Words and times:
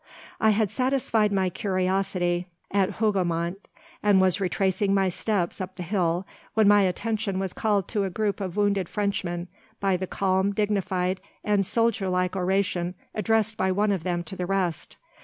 "I 0.39 0.49
had 0.49 0.71
satisfied 0.71 1.31
my 1.31 1.51
curiosity 1.51 2.47
at 2.71 2.93
Hougoumont, 2.93 3.67
and 4.01 4.19
was 4.19 4.41
retracing 4.41 4.95
my 4.95 5.09
steps 5.09 5.61
up 5.61 5.75
the 5.75 5.83
hill 5.83 6.25
when 6.55 6.67
my 6.67 6.81
attention 6.81 7.37
was 7.37 7.53
called 7.53 7.87
to 7.89 8.03
a 8.05 8.09
group 8.09 8.41
of 8.41 8.57
wounded 8.57 8.89
Frenchmen 8.89 9.47
by 9.79 9.97
the 9.97 10.07
calm, 10.07 10.53
dignified, 10.53 11.21
and 11.43 11.67
soldier 11.67 12.09
like 12.09 12.35
oration 12.35 12.95
addressed 13.13 13.57
by 13.57 13.71
one 13.71 13.91
of 13.91 14.01
them 14.01 14.23
to 14.23 14.35
the 14.35 14.47
rest. 14.47 14.97